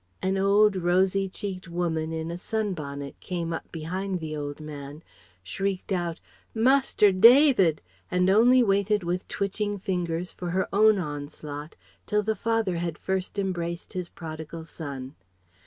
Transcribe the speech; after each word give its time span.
An 0.23 0.35
old, 0.35 0.75
rosy 0.77 1.29
cheeked 1.29 1.67
woman 1.67 2.11
in 2.11 2.31
a 2.31 2.37
sunbonnet 2.39 3.19
came 3.19 3.53
up 3.53 3.71
behind 3.71 4.19
the 4.19 4.35
old 4.35 4.59
man, 4.59 5.03
shrieked 5.43 5.91
out 5.91 6.19
"Master 6.55 7.11
David!" 7.11 7.83
and 8.09 8.27
only 8.27 8.63
waited 8.63 9.03
with 9.03 9.27
twitching 9.27 9.77
fingers 9.77 10.33
for 10.33 10.49
her 10.49 10.67
own 10.73 10.97
onslaught 10.97 11.75
till 12.07 12.23
the 12.23 12.35
father 12.35 12.77
had 12.77 12.97
first 12.97 13.37
embraced 13.37 13.93
his 13.93 14.09
prodigal 14.09 14.65
son. 14.65 15.13